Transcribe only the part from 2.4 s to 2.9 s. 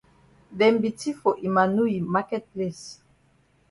place.